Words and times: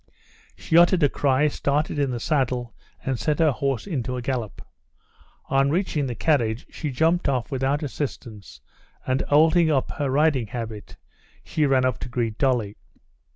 She 0.55 0.79
uttered 0.79 1.03
a 1.03 1.09
cry, 1.09 1.47
started 1.47 1.99
in 1.99 2.09
the 2.09 2.19
saddle, 2.19 2.73
and 3.05 3.19
set 3.19 3.37
her 3.37 3.51
horse 3.51 3.85
into 3.85 4.15
a 4.15 4.21
gallop. 4.23 4.63
On 5.45 5.69
reaching 5.69 6.07
the 6.07 6.15
carriage 6.15 6.65
she 6.71 6.89
jumped 6.89 7.29
off 7.29 7.51
without 7.51 7.83
assistance, 7.83 8.61
and 9.05 9.21
holding 9.29 9.69
up 9.69 9.91
her 9.91 10.09
riding 10.09 10.47
habit, 10.47 10.95
she 11.43 11.67
ran 11.67 11.85
up 11.85 11.99
to 11.99 12.09
greet 12.09 12.39
Dolly. 12.39 12.77